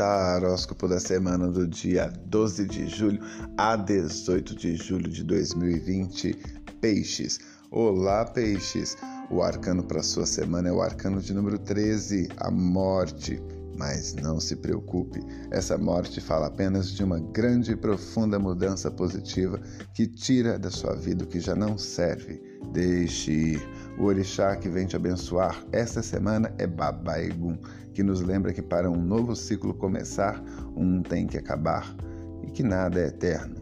Taróscopo 0.00 0.88
da 0.88 0.98
semana 0.98 1.46
do 1.48 1.68
dia 1.68 2.10
12 2.24 2.64
de 2.64 2.88
julho 2.88 3.20
a 3.58 3.76
18 3.76 4.56
de 4.56 4.74
julho 4.74 5.10
de 5.10 5.22
2020. 5.22 6.34
Peixes. 6.80 7.38
Olá, 7.70 8.24
peixes. 8.24 8.96
O 9.30 9.42
arcano 9.42 9.82
para 9.82 10.02
sua 10.02 10.24
semana 10.24 10.70
é 10.70 10.72
o 10.72 10.80
arcano 10.80 11.20
de 11.20 11.34
número 11.34 11.58
13, 11.58 12.30
a 12.38 12.50
morte. 12.50 13.42
Mas 13.80 14.12
não 14.12 14.38
se 14.38 14.56
preocupe, 14.56 15.24
essa 15.50 15.78
morte 15.78 16.20
fala 16.20 16.48
apenas 16.48 16.90
de 16.90 17.02
uma 17.02 17.18
grande 17.18 17.72
e 17.72 17.76
profunda 17.76 18.38
mudança 18.38 18.90
positiva 18.90 19.58
que 19.94 20.06
tira 20.06 20.58
da 20.58 20.70
sua 20.70 20.94
vida 20.94 21.24
o 21.24 21.26
que 21.26 21.40
já 21.40 21.54
não 21.54 21.78
serve. 21.78 22.42
Deixe 22.74 23.32
ir. 23.32 23.68
O 23.98 24.04
orixá 24.04 24.54
que 24.54 24.68
vem 24.68 24.86
te 24.86 24.96
abençoar 24.96 25.64
esta 25.72 26.02
semana 26.02 26.52
é 26.58 26.66
Babaegum, 26.66 27.56
que 27.94 28.02
nos 28.02 28.20
lembra 28.20 28.52
que 28.52 28.60
para 28.60 28.90
um 28.90 29.00
novo 29.00 29.34
ciclo 29.34 29.72
começar, 29.72 30.44
um 30.76 31.00
tem 31.00 31.26
que 31.26 31.38
acabar 31.38 31.96
e 32.42 32.50
que 32.50 32.62
nada 32.62 33.00
é 33.00 33.06
eterno. 33.06 33.56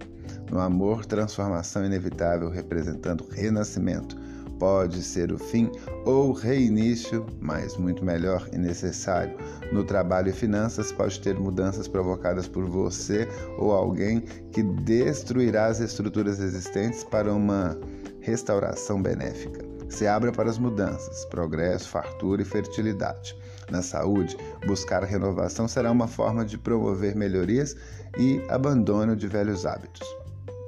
No 0.50 0.58
amor, 0.58 1.06
transformação 1.06 1.86
inevitável 1.86 2.50
representando 2.50 3.24
renascimento 3.30 4.18
pode 4.58 5.02
ser 5.02 5.32
o 5.32 5.38
fim 5.38 5.70
ou 6.04 6.32
reinício, 6.32 7.26
mas 7.40 7.76
muito 7.76 8.04
melhor 8.04 8.48
e 8.52 8.58
necessário. 8.58 9.36
No 9.72 9.84
trabalho 9.84 10.30
e 10.30 10.32
finanças, 10.32 10.92
pode 10.92 11.20
ter 11.20 11.38
mudanças 11.38 11.86
provocadas 11.86 12.48
por 12.48 12.64
você 12.64 13.28
ou 13.58 13.72
alguém 13.72 14.20
que 14.52 14.62
destruirá 14.62 15.66
as 15.66 15.80
estruturas 15.80 16.40
existentes 16.40 17.04
para 17.04 17.32
uma 17.32 17.78
restauração 18.20 19.00
benéfica. 19.00 19.64
Se 19.88 20.06
abra 20.06 20.30
para 20.30 20.50
as 20.50 20.58
mudanças, 20.58 21.24
progresso, 21.26 21.88
fartura 21.88 22.42
e 22.42 22.44
fertilidade. 22.44 23.34
Na 23.70 23.82
saúde, 23.82 24.36
buscar 24.66 25.02
renovação 25.02 25.66
será 25.66 25.90
uma 25.90 26.06
forma 26.06 26.44
de 26.44 26.58
promover 26.58 27.14
melhorias 27.16 27.74
e 28.18 28.40
abandono 28.48 29.16
de 29.16 29.26
velhos 29.26 29.64
hábitos. 29.64 30.06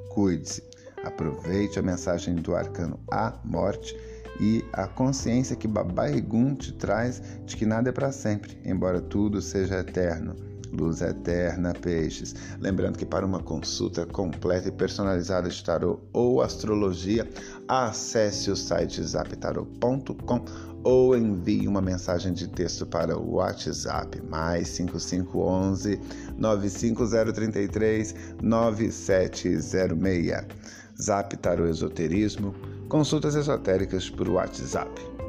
Cuide-se. 0.08 0.69
Aproveite 1.04 1.78
a 1.78 1.82
mensagem 1.82 2.36
do 2.36 2.54
arcano 2.54 2.98
A, 3.10 3.38
morte, 3.44 3.96
e 4.40 4.64
a 4.72 4.86
consciência 4.86 5.54
que 5.54 5.68
Babai 5.68 6.18
Gun 6.20 6.54
te 6.54 6.72
traz 6.72 7.22
de 7.44 7.56
que 7.56 7.66
nada 7.66 7.90
é 7.90 7.92
para 7.92 8.10
sempre, 8.10 8.58
embora 8.64 9.00
tudo 9.00 9.42
seja 9.42 9.80
eterno. 9.80 10.34
Luz 10.72 11.00
Eterna 11.00 11.74
Peixes. 11.74 12.34
Lembrando 12.60 12.96
que 12.96 13.04
para 13.04 13.26
uma 13.26 13.40
consulta 13.40 14.06
completa 14.06 14.68
e 14.68 14.72
personalizada 14.72 15.48
de 15.48 15.64
tarô 15.64 15.98
ou 16.12 16.40
astrologia, 16.40 17.28
acesse 17.66 18.50
o 18.50 18.56
site 18.56 19.02
zaptarô.com 19.02 20.44
ou 20.82 21.16
envie 21.16 21.68
uma 21.68 21.82
mensagem 21.82 22.32
de 22.32 22.48
texto 22.48 22.86
para 22.86 23.18
o 23.18 23.34
WhatsApp 23.34 24.22
mais 24.22 24.68
5511 24.68 26.00
95033 26.38 28.14
9706. 28.42 30.46
Zap 31.00 31.36
Tarô 31.36 31.66
Esoterismo, 31.66 32.54
consultas 32.88 33.34
esotéricas 33.34 34.10
por 34.10 34.28
WhatsApp. 34.28 35.19